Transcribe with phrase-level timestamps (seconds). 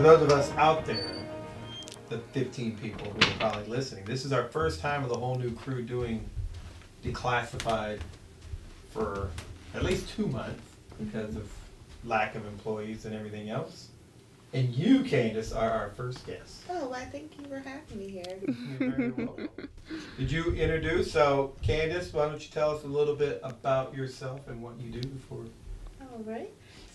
[0.00, 1.12] for those of us out there,
[2.08, 5.34] the 15 people who are probably listening, this is our first time with a whole
[5.34, 6.24] new crew doing
[7.04, 8.00] declassified
[8.92, 9.28] for
[9.74, 10.62] at least two months
[10.98, 11.52] because of
[12.06, 13.88] lack of employees and everything else.
[14.54, 16.62] And you, Candis, are our first guest.
[16.70, 18.38] Oh, I thank you for having me here.
[18.40, 19.50] You're very welcome.
[20.18, 21.12] Did you introduce?
[21.12, 24.98] So, Candis, why don't you tell us a little bit about yourself and what you
[24.98, 25.44] do before?
[26.00, 26.50] All right.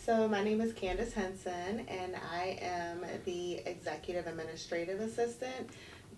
[0.05, 5.72] So my name is Candis Henson, and I am the Executive Administrative Assistant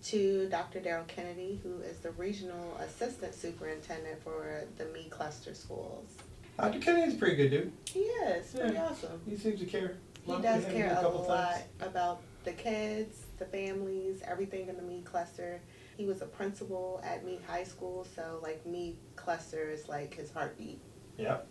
[0.04, 0.80] to Dr.
[0.80, 6.10] Daryl Kennedy, who is the Regional Assistant Superintendent for the Meade Cluster Schools.
[6.58, 6.80] Dr.
[6.80, 7.72] Kennedy's a pretty good dude.
[7.86, 8.88] He is pretty Yeah.
[8.88, 9.22] awesome.
[9.26, 9.96] He seems to care.
[10.26, 11.64] He does him care a couple lot times.
[11.80, 15.62] about the kids, the families, everything in the Meade Cluster.
[15.96, 20.30] He was a principal at Meade High School, so like Meade Cluster is like his
[20.30, 20.82] heartbeat.
[21.16, 21.46] Yep.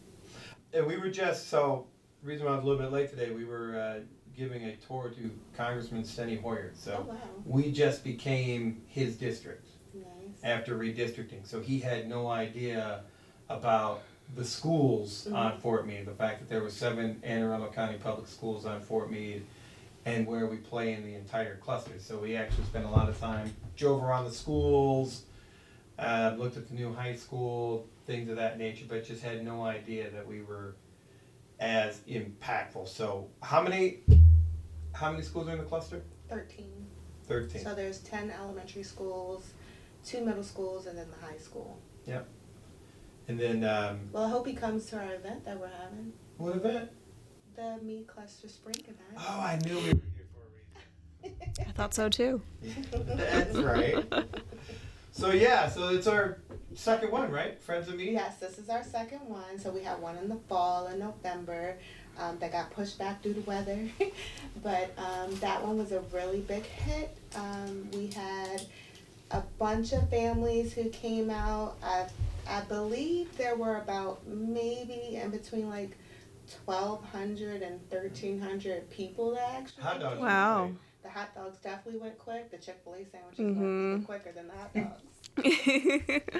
[0.73, 1.87] And we were just, so,
[2.21, 3.99] reason why I was a little bit late today, we were uh,
[4.35, 6.71] giving a tour to Congressman Steny Hoyer.
[6.73, 10.43] Oh So wow, we just became his district nice.
[10.43, 11.45] after redistricting.
[11.45, 13.03] So he had no idea
[13.49, 14.03] about
[14.35, 15.61] the schools on Mhm.
[15.61, 19.09] Fort Meade, the fact that there were seven Anne Arundel County public schools on Fort
[19.09, 19.45] Meade
[20.05, 21.97] and where we play in the entire cluster.
[21.99, 25.23] So we actually spent a lot of time, drove around the schools,
[25.97, 29.63] uh, looked at the new high school, things of that nature, but just had no
[29.63, 30.75] idea that we were
[31.59, 32.87] as impactful.
[32.87, 33.99] So how many,
[34.93, 36.01] how many schools are in the cluster?
[36.29, 36.87] Thirteen.
[37.27, 37.63] Thirteen.
[37.63, 39.51] So there's ten elementary schools,
[40.05, 41.79] two middle schools, and then the high school.
[42.05, 42.27] Yep.
[43.27, 46.55] And then, um, Well, I hope he comes to our event that we're having, what
[46.55, 46.89] event?
[47.55, 48.97] the Meade Cluster Spring event.
[49.17, 49.83] Oh, I knew we were
[50.15, 51.65] here for a reason.
[51.67, 52.41] I thought so too.
[52.91, 54.05] That's right.
[55.11, 56.37] So yeah, so it's our
[56.77, 57.59] second one, right?
[57.61, 58.13] Friends of Meade.
[58.13, 59.59] Yes, this is our second one.
[59.59, 61.77] So we had one in the fall in November
[62.19, 63.87] um, that got pushed back due to weather,
[64.63, 67.15] but um, that one was a really big hit.
[67.35, 68.61] Um, we had
[69.31, 71.75] a bunch of families who came out.
[71.83, 72.05] I,
[72.47, 75.97] I believe there were about maybe in between like
[76.65, 79.83] 1,200 and 1,300 people that actually.
[79.83, 80.21] Hot dogs.
[80.21, 80.71] Wow.
[81.03, 82.49] The hot dogs definitely went quick.
[82.51, 83.91] The Chick Fil A sandwiches Mhm.
[83.91, 85.01] went quicker than the hot dogs.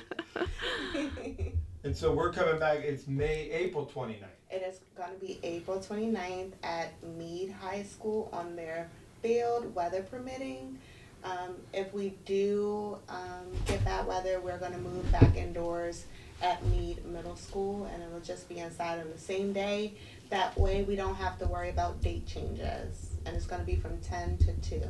[1.88, 2.80] And so we're coming back.
[2.80, 4.26] It's May, April 29th.
[4.52, 8.90] It is going to be April 29th at Meade High School on their
[9.22, 10.80] field, weather permitting.
[11.24, 16.08] Um, if we do um, get bad weather, we're going to move back indoors
[16.42, 19.94] at Meade Middle School and it'll just be inside on the same day.
[20.30, 23.12] That way we don't have to worry about date changes.
[23.26, 24.82] And it's going to be from 10 to 2.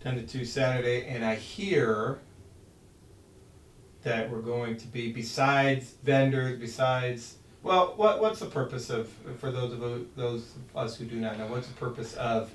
[0.00, 2.18] 10 to 2 Saturday, and I hear
[4.02, 9.08] that we're going to be besides vendors, besides well, what what's the purpose of
[9.38, 12.50] for those of those of us who do not know what's the purpose of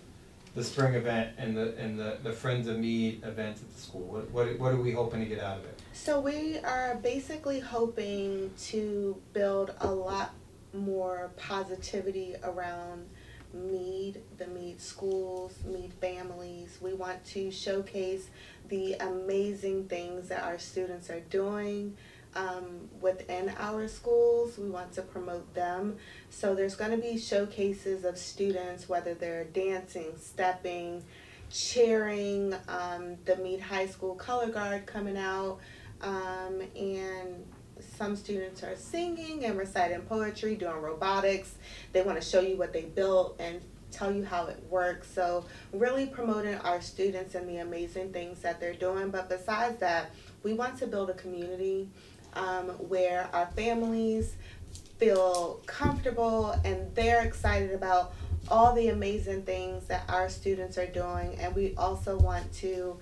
[0.55, 4.01] the spring event and the and the, the Friends of Meade events at the school?
[4.01, 5.79] What, what what are we hoping to get out of it?
[5.93, 10.33] So we are basically hoping to build a lot
[10.73, 13.07] more positivity around
[13.53, 16.77] Meade, the Meade schools, Meade families.
[16.81, 18.29] We want to showcase
[18.67, 21.95] the amazing things that our students are doing
[22.35, 24.57] um, within our schools.
[24.57, 25.97] We want to promote them.
[26.29, 31.03] So there's going to be showcases of students, whether they're dancing, stepping,
[31.49, 35.59] cheering, um, the Meade High School color guard coming out,
[36.01, 37.45] um, and
[37.97, 41.55] some students are singing and reciting poetry, doing robotics.
[41.93, 43.61] They want to show you what they built and
[43.91, 45.09] tell you how it works.
[45.11, 49.09] So, really promoting our students and the amazing things that they're doing.
[49.09, 50.11] But besides that,
[50.43, 51.89] we want to build a community
[52.33, 54.35] um, where our families
[54.97, 58.13] feel comfortable and they're excited about
[58.49, 61.35] all the amazing things that our students are doing.
[61.39, 62.97] And we also want to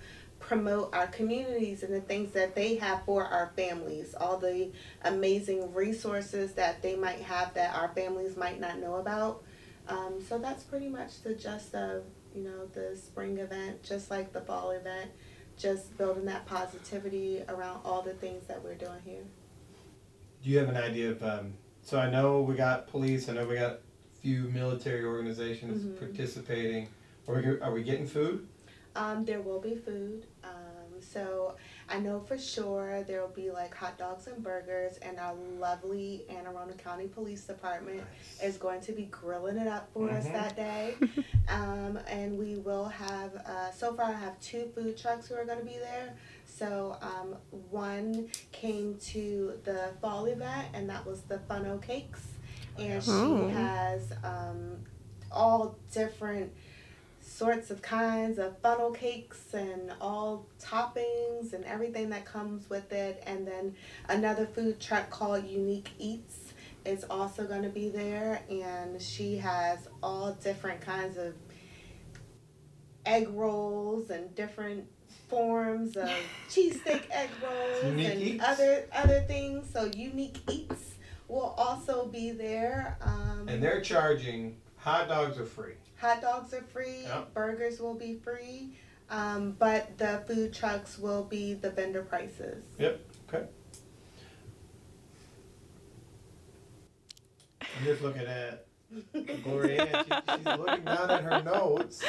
[0.49, 4.69] promote our communities and the things that they have for our families, all the
[5.03, 9.43] amazing resources that they might have that our families might not know about.
[9.87, 12.03] Um, so that's pretty much the gist of
[12.35, 15.09] you know the spring event, just like the fall event,
[15.57, 19.23] just building that positivity around all the things that we're doing here.
[20.43, 21.23] Do you have an idea of?
[21.23, 23.29] Um, so I know we got police.
[23.29, 23.79] I know we got a
[24.21, 25.99] few military organizations Mhm.
[25.99, 26.87] participating.
[27.27, 28.47] Are we, are we getting food?
[28.95, 30.25] Um, there will be food.
[30.43, 31.55] Um, so
[31.89, 36.23] I know for sure there will be like hot dogs and burgers, and our lovely
[36.29, 38.01] Anne Arundel County Police Department
[38.41, 40.33] is going to be grilling it up for us Mhm.
[40.33, 40.95] that day.
[41.49, 45.45] um, and we will have, uh, so far I have two food trucks who are
[45.45, 46.15] going to be there.
[46.45, 47.35] So um,
[47.69, 52.25] one came to the fall event, and that was the Funo Cakes.
[52.77, 53.47] And she Oh.
[53.49, 54.77] has um,
[55.31, 56.53] all different
[57.35, 63.21] sorts of kinds of funnel cakes and all toppings and everything that comes with it.
[63.25, 63.75] And then
[64.07, 66.53] another food truck called Unique Eats
[66.85, 71.33] is also going to be there, and she has all different kinds of
[73.05, 74.85] egg rolls and different
[75.27, 76.09] forms of
[76.49, 78.43] cheesesteak egg rolls Unique and Eats?
[78.47, 79.67] other other things.
[79.73, 80.93] So Unique Eats
[81.27, 82.97] will also be there.
[83.01, 85.73] Um, And they're charging, hot dogs are free.
[85.99, 87.01] Hot dogs are free.
[87.03, 87.33] Yep.
[87.33, 88.77] Burgers will be free.
[89.09, 92.63] Um, but the food trucks will be the vendor prices.
[92.77, 93.01] Yep.
[93.27, 93.45] Okay.
[97.61, 98.67] I'm just looking at
[99.43, 102.03] Gloria, she, she's looking down at her notes.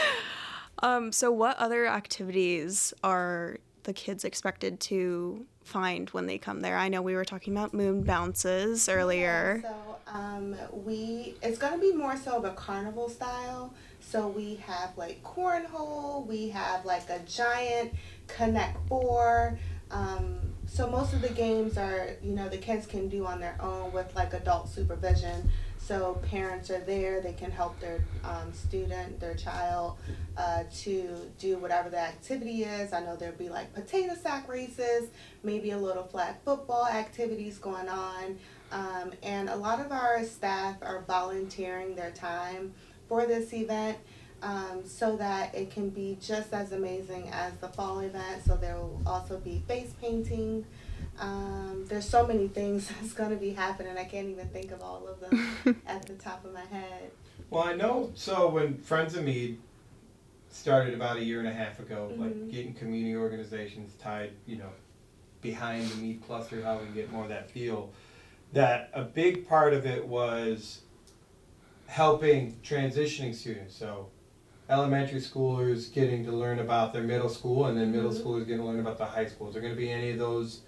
[0.83, 6.77] Um, so what other activities are the kids expected to find when they come there?
[6.77, 9.63] I know we were talking about moon bounces earlier.
[9.65, 13.75] Yeah, so um, we it's gonna be more so of a carnival style.
[14.01, 17.93] So we have like cornhole, we have like a giant
[18.29, 19.59] connect four.
[19.91, 20.39] Um,
[20.69, 23.93] so most of the games are you know the kids can do on their own
[23.93, 25.51] with like adult supervision.
[25.79, 29.99] So parents are there; they can help their um, student, their child,
[30.37, 32.93] uh, to do whatever the activity is.
[32.93, 35.09] I know there'll be like potato sack races,
[35.45, 38.37] maybe a little flag football activities going on.
[38.73, 42.73] Um, and a lot of our staff are volunteering their time
[43.09, 43.97] for this event
[44.43, 48.45] um, so that it can be just as amazing as the fall event.
[48.45, 50.65] So there will also be face painting.
[51.19, 53.97] Um, there's so many things that's going to be happening.
[53.97, 57.11] I can't even think of all of them at the top of my head.
[57.51, 59.59] Well, I know, so when Friends of Meade
[60.51, 62.19] started about a year and a half ago, Mhm.
[62.21, 64.71] like getting community organizations tied, you know,
[65.43, 67.91] behind the Meade cluster, how we can get more of that feel,
[68.53, 70.81] that a big part of it was
[71.87, 73.75] helping transitioning students.
[73.77, 74.09] So
[74.69, 78.23] elementary schoolers getting to learn about their middle school and then middle Mhm.
[78.23, 79.49] schoolers getting to learn about the high school.
[79.49, 80.63] Is there going to be any of those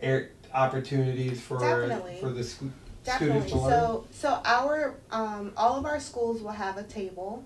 [0.00, 2.18] air, opportunities for Definitely.
[2.20, 2.64] for the sc-
[3.04, 3.40] Definitely.
[3.40, 3.70] students to learn?
[3.70, 7.42] So, so our um, all of our schools will have a table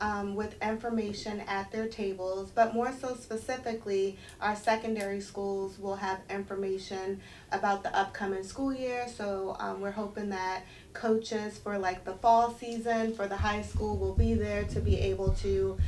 [0.00, 6.20] um, with information at their tables, but more so specifically, our secondary schools will have
[6.30, 7.20] information
[7.52, 9.06] about the upcoming school year.
[9.08, 13.96] So um, we're hoping that coaches for like the fall season for the high school
[13.96, 15.78] will be there to be able to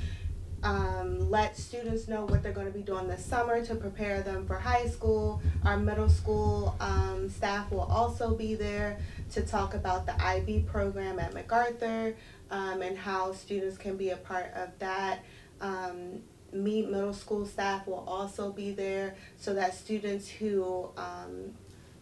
[0.62, 4.46] um, let students know what they're going to be doing this summer to prepare them
[4.46, 5.42] for high school.
[5.64, 8.98] Our middle school um, staff will also be there
[9.32, 12.14] to talk about the IB program at MacArthur
[12.52, 15.25] um, and how students can be a part of that.
[15.60, 16.22] Um,
[16.52, 21.54] Meade Middle School staff will also be there so that students who um,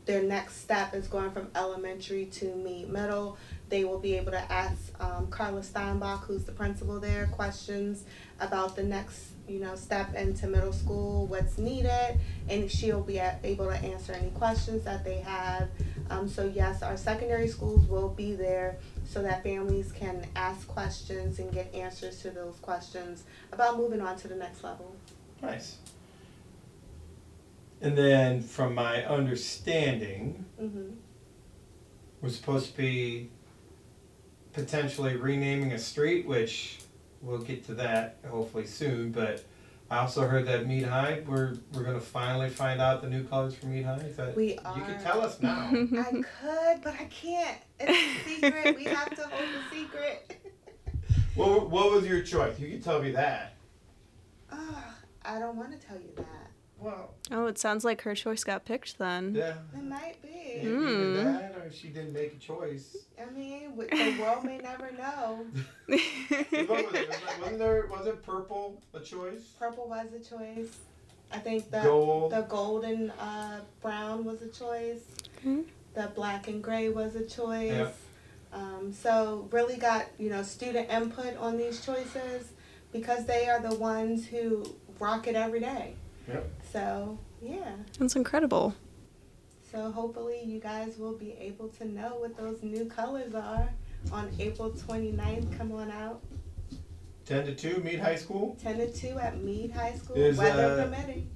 [0.06, 3.38] their next step is going from elementary to Meade Middle,
[3.68, 8.02] they will be able to ask um, Carla Steinbach, who's the principal there, questions
[8.40, 12.18] about the next you know step into middle school, what's needed,
[12.48, 15.68] and she'll be able to answer any questions that they have.
[16.08, 18.78] Um, so yes, our secondary schools will be there
[19.10, 24.16] so that families can ask questions and get answers to those questions about moving on
[24.16, 24.94] to the next level.
[25.42, 25.78] Nice.
[27.80, 30.90] And then, from my understanding, hmm
[32.20, 33.30] we're supposed to be
[34.52, 36.78] potentially renaming a street, which
[37.22, 39.10] we'll get to that hopefully soon.
[39.10, 39.42] But
[39.90, 43.54] I also heard that Meade High, we're we're gonna finally find out the new colors
[43.56, 43.96] for Meade High.
[43.96, 44.74] Is that We you are.
[44.80, 45.68] can tell us now?
[45.72, 47.58] I could, but I can't.
[47.80, 48.76] It's a secret.
[48.76, 50.40] we have to hold the secret.
[51.34, 52.58] what what was your choice?
[52.60, 53.54] You can tell me that.
[54.52, 54.58] Ugh,
[55.24, 56.26] I don't want to tell you that.
[56.78, 59.34] Well, Oh, it sounds like her choice got picked then.
[59.34, 59.54] yeah.
[59.76, 60.60] It might be.
[60.62, 62.96] Either That, or she didn't make a choice.
[63.20, 65.46] I mean, w- the world may never know.
[65.86, 67.08] what was it?
[67.08, 67.86] Was it- Wasn't there?
[67.90, 69.40] Was it purple a choice?
[69.58, 70.78] Purple was a choice.
[71.32, 72.32] I think the Gold.
[72.32, 75.00] the golden uh, brown was a choice.
[75.44, 75.64] Mhm.
[75.94, 77.70] The black and gray was a choice.
[77.72, 77.90] Yeah.
[78.52, 82.50] Um, so really got you know student input on these choices
[82.92, 84.64] because they are the ones who
[84.98, 85.94] rock it every day.
[86.28, 86.50] Yep.
[86.72, 87.76] So yeah.
[87.98, 88.74] That's incredible.
[89.70, 93.68] So hopefully you guys will be able to know what those new colors are
[94.10, 95.56] on April 29th.
[95.56, 96.22] Come on out.
[97.24, 98.56] Ten to two, Meade High School.
[98.60, 101.30] 10 to 2 at Meade High School, Is, weather uh, permitting.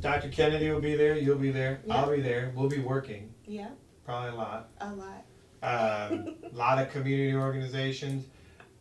[0.00, 0.28] Dr.
[0.28, 1.16] Kennedy will be there.
[1.16, 1.80] You'll be there.
[1.86, 1.94] Yeah.
[1.94, 2.52] I'll be there.
[2.54, 3.32] We'll be working.
[3.46, 3.68] Yeah,
[4.04, 4.68] Probably a lot.
[4.82, 5.24] a lot.
[5.62, 8.26] Um, a lot of community organizations.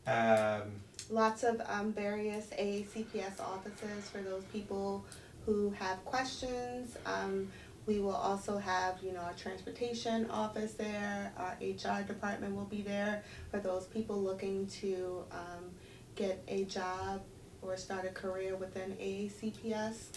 [0.06, 0.64] Um,
[1.10, 5.06] Lots of um, various AACPS offices for those people
[5.46, 6.98] who have questions.
[7.06, 7.48] Um,
[7.88, 11.32] we will also have, you know, a transportation office there.
[11.38, 15.72] Our HR department will be there for those people looking to um,
[16.15, 17.22] get a job
[17.62, 20.10] or start a career within AACPS.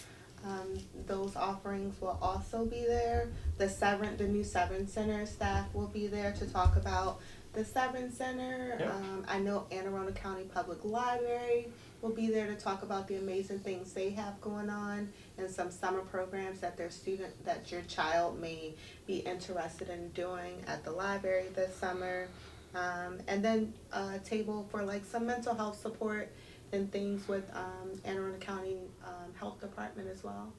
[0.43, 3.29] Um, those offerings will also be there.
[3.57, 7.21] The Severn, the new Severn Center staff will be there to talk about
[7.53, 8.77] the Severn Center.
[8.79, 8.93] Yep.
[8.93, 11.67] Um, I know Anne Arundel County Public Library
[12.01, 15.69] will be there to talk about the amazing things they have going on and some
[15.69, 18.73] summer programs that their student, that your child may
[19.05, 22.27] be interested in doing at the library this summer.
[22.73, 26.31] Um, and then a table for like some mental health support
[26.71, 30.53] and things with um, Anne Arundel County um, Health Department as well.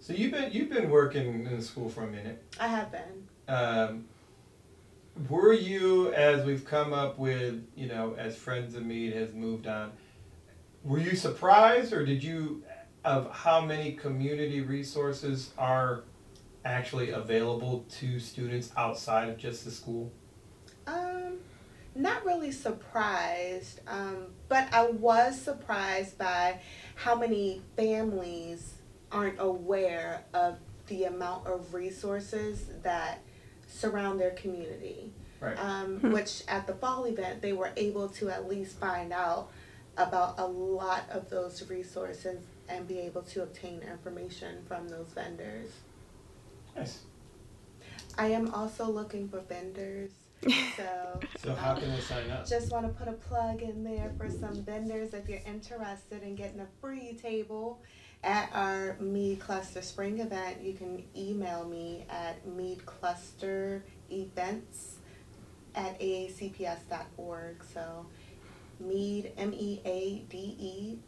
[0.00, 2.42] So you've been you've been working in the school for a minute.
[2.60, 3.28] I have been.
[3.48, 4.04] Um,
[5.28, 9.66] were you, as we've come up with, you know, as Friends of Meade has moved
[9.66, 9.92] on,
[10.84, 12.62] were you surprised, or did you,
[13.04, 16.04] of how many community resources are
[16.64, 20.12] actually available to students outside of just the school?
[20.86, 21.38] Um,
[21.94, 26.60] not really surprised, um, but I was surprised by
[26.94, 28.74] how many families
[29.10, 30.58] aren't aware of
[30.88, 33.22] the amount of resources that
[33.66, 35.12] surround their community.
[35.40, 35.56] Right.
[35.58, 36.12] Um, Hmm.
[36.12, 39.50] which at the fall event, they were able to at least find out
[39.98, 45.70] about a lot of those resources and be able to obtain information from those vendors.
[46.74, 47.00] Nice.
[48.18, 50.10] I am also looking for vendors,
[50.76, 51.20] so.
[51.38, 52.46] So how can they sign up?
[52.48, 56.34] Just want to put a plug in there for some vendors if you're interested in
[56.34, 57.82] getting a free table
[58.22, 60.62] at our Meade Cluster Spring event.
[60.62, 63.80] You can email me at meadeclusterevents
[65.74, 67.64] at aacps.org.
[67.72, 68.06] So
[68.80, 70.98] Meade M E A D E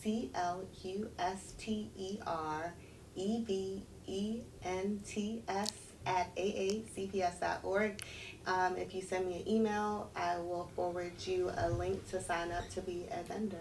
[0.00, 2.74] C L U S T E R
[3.16, 5.72] E V E N T S
[6.06, 8.02] at aacps.org.
[8.46, 12.52] Um, if you send me an email, I will forward you a link to sign
[12.52, 13.60] up to be a vendor.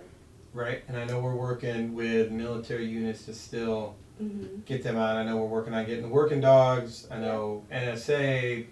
[0.53, 4.63] Right, and I know we're working with military units to still Mm-hmm.
[4.65, 5.15] get them out.
[5.15, 7.07] I know we're working on getting the working dogs.
[7.09, 8.65] I know NSA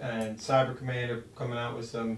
[0.00, 2.16] and Cyber Command are coming out with some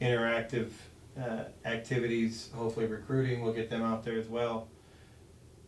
[0.00, 0.70] interactive
[1.16, 2.50] uh, activities.
[2.52, 4.66] Hopefully, recruiting we'll get them out there as well.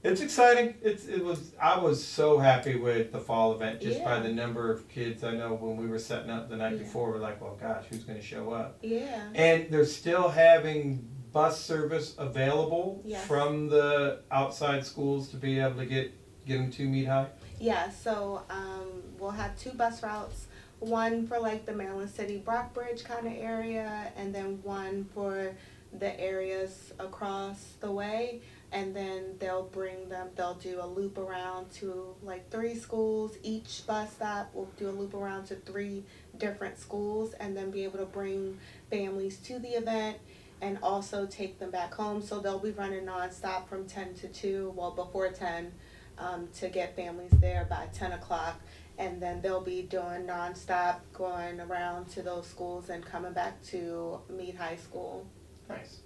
[0.02, 0.74] It's exciting.
[0.82, 1.52] It's it was.
[1.62, 5.22] I was so happy with the fall event just by the number of kids.
[5.22, 6.78] I know when we were setting up the night Yeah.
[6.78, 8.78] before, we're like, well, gosh, who's going to show up?
[8.82, 9.28] Yeah.
[9.36, 13.24] And they're still having bus service available Yes.
[13.26, 16.12] from the outside schools to be able to get
[16.46, 17.26] get them to Meade High.
[17.60, 20.46] Yeah, so um, we'll have two bus routes.
[20.78, 25.54] One for like the Maryland City Brockbridge kind of area, and then one for
[25.92, 28.40] the areas across the way.
[28.72, 33.36] And then they'll bring them, they'll do a loop around to like three schools.
[33.42, 36.04] Each bus stop will do a loop around to three
[36.38, 38.58] different schools and then be able to bring
[38.88, 40.18] families to the event
[40.62, 42.20] and also take them back home.
[42.22, 45.72] So they'll be running nonstop from 10 to 2, well, before 10
[46.18, 48.60] um, to get families there by 10 o'clock.
[48.98, 54.20] And then they'll be doing nonstop, going around to those schools and coming back to
[54.28, 55.26] Meade High School.
[55.68, 56.00] Nice.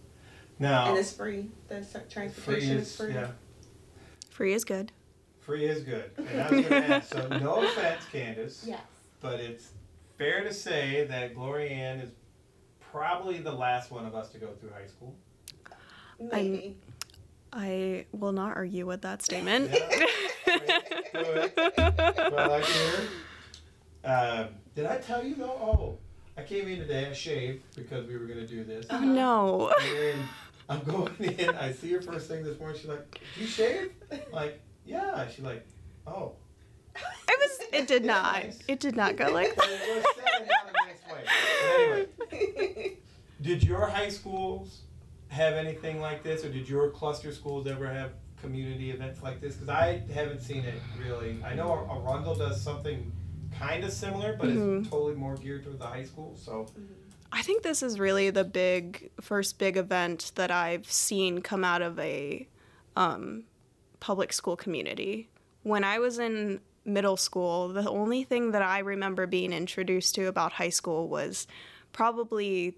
[0.61, 1.51] Now, And it's free.
[1.69, 3.15] The s- free transportation is is free.
[3.15, 3.31] yeah,
[4.31, 4.93] Free is good.
[5.41, 6.11] free is good.
[6.19, 7.13] And I was going to ask.
[7.13, 8.81] So, no offense, Candis, Yes.
[9.21, 9.71] but it's
[10.17, 12.11] fair to say that Gloria Ann is
[12.99, 15.17] probably the last one of us to go through high school.
[16.21, 16.77] Maybe.
[17.53, 19.71] I will not argue with that statement.
[19.73, 20.07] Yeah.
[21.15, 23.01] Well, I hear.
[24.05, 25.45] Um, did I tell you though?
[25.47, 25.99] Oh,
[26.37, 27.07] I came in today.
[27.09, 28.87] I shaved because we were going to do this.
[28.91, 29.73] oh no.
[29.81, 30.29] And then
[30.69, 31.51] I'm going in.
[31.51, 32.79] I see her first thing this morning.
[32.81, 33.93] She's like, "Do you shave?"
[34.33, 35.27] Like, yeah.
[35.29, 35.65] She's like,
[36.07, 36.33] "Oh."
[36.97, 37.69] It was.
[37.73, 38.43] It did not.
[38.45, 38.59] nice.
[38.69, 39.69] It did not go like that.
[39.69, 41.25] it was said in a nice way.
[41.25, 42.07] But anyway,
[43.43, 44.83] did your high schools
[45.29, 49.55] have anything like this, or did your cluster schools ever have community events like this?
[49.55, 51.43] Because I haven't seen it really.
[51.45, 53.11] I know Arundel does something
[53.59, 54.81] kind of similar, but Mhm.
[54.81, 56.37] it's totally more geared toward the high school.
[56.37, 56.67] So
[57.33, 61.83] I think this is really the big first big event that I've seen come out
[61.83, 62.47] of a
[62.97, 63.45] um,
[63.99, 65.29] public school community.
[65.65, 70.27] When I was in middle school, the only thing that I remember being introduced to
[70.27, 71.49] about high school was
[71.95, 72.77] probably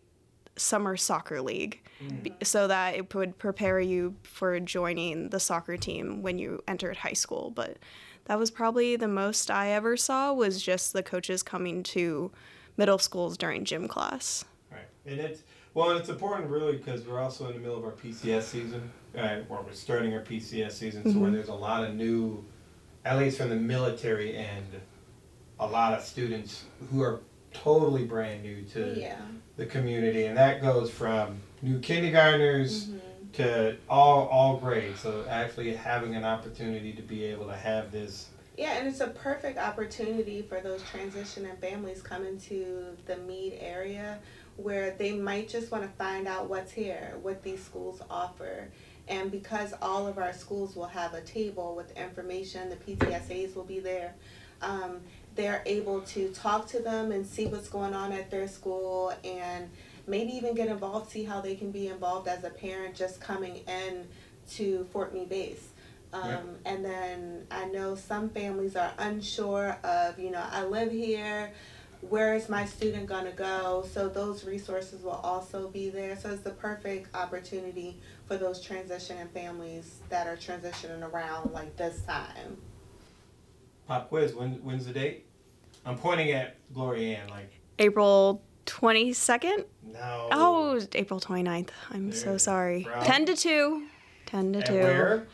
[0.54, 1.80] summer soccer league.
[2.22, 6.98] Be- so that it would prepare you for joining the soccer team when you entered
[6.98, 7.50] high school.
[7.54, 7.78] But
[8.26, 12.30] that was probably the most i ever saw was just the coaches coming to
[12.76, 14.44] middle schools during gym class.
[14.70, 15.42] Right, and it's
[15.72, 18.90] well, and it's important really because we're also in the middle of our PCS season,
[19.16, 21.34] uh, or we're starting our PCS season, so where Mhm.
[21.34, 22.44] there's a lot of new,
[23.06, 24.80] at least from the military end,
[25.60, 27.20] a lot of students who are
[27.62, 29.16] totally brand new to Yeah.
[29.56, 33.00] the community, and that goes from new kindergartners Mhm.
[33.32, 35.00] to all all grades.
[35.00, 38.28] So actually having an opportunity to be able to have this.
[38.56, 44.18] Yeah, and it's a perfect opportunity for those transitioning families coming to the Meade area
[44.56, 48.68] where they might just want to find out what's here, what these schools offer.
[49.08, 53.64] And because all of our schools will have a table with information, the PTSAs will
[53.64, 54.14] be there.
[54.62, 55.02] Um,
[55.36, 59.70] they're able to talk to them and see what's going on at their school and
[60.06, 63.56] maybe even get involved, see how they can be involved as a parent just coming
[63.68, 64.06] in
[64.52, 65.68] to Fort Meade Base.
[66.12, 66.56] Um.
[66.64, 71.52] And then I know some families are unsure of, you know, I live here,
[72.00, 73.84] where is my student going to go?
[73.92, 76.16] So those resources will also be there.
[76.16, 82.02] So it's the perfect opportunity for those transitioning families that are transitioning around like this
[82.02, 82.58] time.
[83.86, 84.34] Pop quiz.
[84.34, 85.26] When when's the date?
[85.84, 87.28] I'm pointing at Gloria Ann.
[87.28, 89.64] Like April 22nd?
[89.92, 90.28] no.
[90.32, 91.68] Oh, April 29th.
[91.90, 92.82] I'm There so sorry.
[92.84, 93.86] From- 10 to 2.
[94.26, 94.72] 10 to At 2.
[94.74, 95.26] where?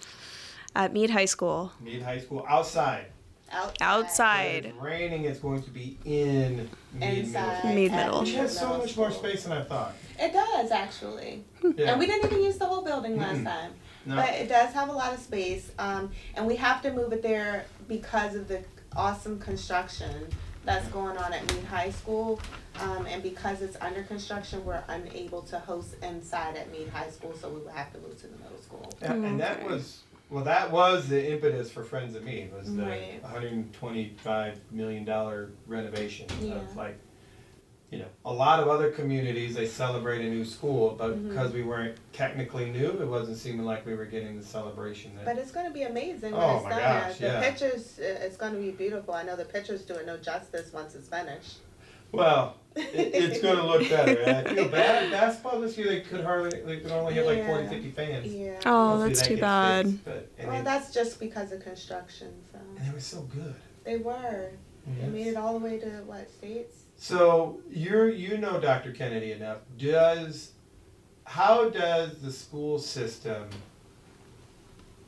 [0.77, 1.73] At Meade High School.
[1.81, 3.07] Meade High School outside.
[3.51, 3.77] Outside.
[3.83, 4.65] Outside.
[4.67, 5.25] it's raining.
[5.25, 7.43] It's going to be in Meade Inside.
[7.43, 7.75] Middle School.
[7.75, 8.21] Meade Middle.
[8.21, 9.95] Which has so much more space than I thought.
[10.19, 11.45] It does actually.
[11.63, 11.93] Yeah.
[11.93, 13.73] And we didn't even use the whole building last time.
[14.07, 14.17] No.
[14.17, 15.71] But it does have a lot of space.
[15.79, 18.63] Um, and we have to move it there because of the
[18.97, 20.27] awesome construction
[20.65, 22.41] that's going on at Meade High School.
[22.81, 27.35] Um, and because it's under construction, we're unable to host inside at Meade High School,
[27.39, 28.93] so we would have to move to the middle school.
[29.03, 30.43] Yeah, and that was well.
[30.45, 33.23] That was the impetus for Friends of Meade was the Right.
[33.23, 36.55] 125 million dollar renovation Yeah.
[36.55, 36.99] of like,
[37.93, 41.29] you know, a lot of other communities they celebrate a new school, but Mhm.
[41.29, 45.27] because we weren't technically new, it wasn't seeming like we were getting the celebration that.
[45.27, 46.81] But it's going to be amazing when Oh it's my done.
[46.81, 47.41] gosh, the yeah.
[47.43, 49.13] pictures, uh, it's going to be beautiful.
[49.13, 51.59] I know the pictures do it no justice once it's finished.
[52.13, 54.25] well, it, it's going to look better.
[54.25, 55.11] I feel bad.
[55.11, 58.27] Basketball this year they could hardly they could only have like 40, 50 fans.
[58.33, 58.59] Yeah.
[58.65, 59.87] Oh, Hopefully that's that too bad.
[59.87, 62.29] fixed, but, Well, it- that's just because of construction.
[62.51, 63.55] So and they were so good.
[63.85, 64.51] they were.
[65.01, 66.79] They made it all the way to what states?
[67.03, 68.93] So you're you know Dr.
[68.93, 69.59] Kennedy enough.
[69.77, 70.53] Does
[71.25, 73.49] how does the school system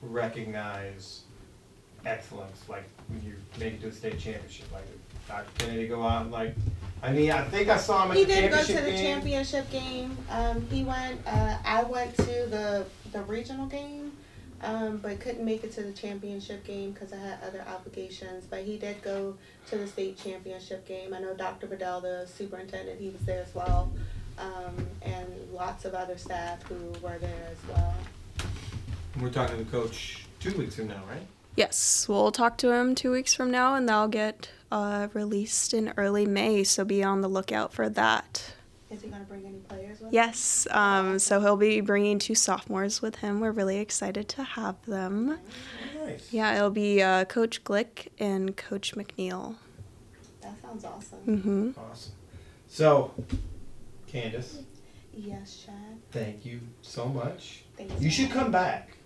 [0.02, 1.22] recognize
[2.04, 2.62] excellence?
[2.68, 4.82] Like when you make it to a state championship, like
[5.28, 5.46] Dr.
[5.58, 6.56] Kennedy go out and like
[7.00, 8.98] I mean I think I saw him at He the did go to the game.
[8.98, 10.18] championship game.
[10.30, 11.20] Um, he went.
[11.24, 14.10] Uh, I went to the the regional game,
[14.62, 18.44] um, but couldn't make it to the championship game because I had other obligations.
[18.48, 19.36] But he did go
[19.70, 21.14] to the state championship game.
[21.14, 21.66] I know Dr.
[21.66, 23.92] Bedell, the superintendent, he was there as well,
[24.38, 27.94] um, and lots of other staff who were there as well.
[29.20, 31.26] We're talking to the coach two weeks from now, right?
[31.56, 35.92] Yes, we'll talk to him two weeks from now, and they'll get uh, released in
[35.96, 36.64] early May.
[36.64, 38.54] So be on the lookout for that.
[38.94, 40.02] Is he gonna bring any players with?
[40.02, 40.08] him?
[40.12, 43.40] Yes, um, so he'll be bringing two sophomores with him.
[43.40, 45.38] We're really excited to have them.
[46.04, 46.32] Nice.
[46.32, 49.56] Yeah, it'll be uh, Coach Glick and Coach McNeil.
[50.42, 51.18] That sounds awesome.
[51.18, 52.12] hmm Awesome.
[52.68, 53.12] So,
[54.10, 54.62] Candis,
[55.12, 55.74] Yes, Chad.
[56.12, 57.64] thank you so much.
[57.76, 58.00] Thanks.
[58.00, 58.96] You should come back.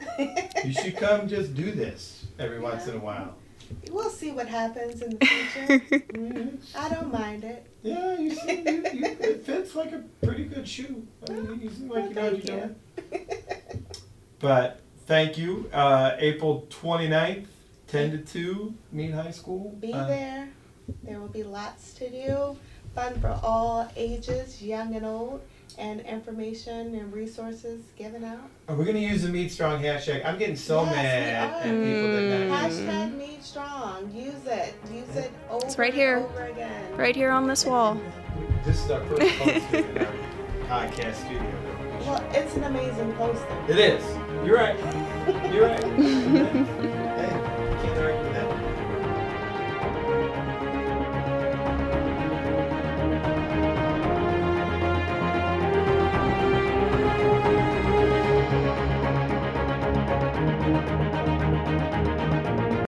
[0.64, 3.34] You should come just do this every once in a while.
[3.90, 5.78] We'll see what happens in the future.
[6.12, 6.58] Mhm.
[6.76, 7.66] I don't mind it.
[7.82, 11.06] Yeah, you seem you, you, it fits like a pretty good shoe.
[11.28, 12.70] I mean, you seem like you know what you're Well,
[13.12, 13.36] doing.
[14.38, 15.68] But thank you.
[15.72, 17.46] Uh, April 29th,
[17.88, 19.70] 10 to 2, Meade High School.
[19.80, 20.48] Be Uh, there.
[21.02, 22.56] There will be lots to do.
[22.94, 25.40] Fun for all ages, young and old,
[25.78, 28.38] and information and resources given out.
[28.68, 30.24] Are we going to use the Meade Strong hashtag?
[30.24, 32.88] I'm getting so Yes, mad at people that not use it.
[32.88, 34.10] Hashtag Meade Strong.
[34.14, 34.74] Use it.
[34.92, 36.16] Use it over It's right here.
[36.18, 36.96] and over again.
[36.96, 38.00] Right here on this wall.
[38.64, 40.12] This is our first poster in our
[40.88, 41.52] podcast studio.
[42.00, 43.64] Well, it's an amazing poster.
[43.68, 44.04] It is.
[44.46, 45.52] You're right.
[45.52, 46.92] You're right.